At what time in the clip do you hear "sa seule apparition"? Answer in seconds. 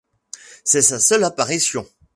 0.81-1.85